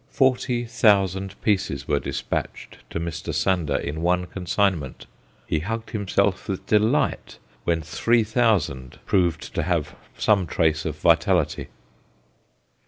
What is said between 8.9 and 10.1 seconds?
proved to have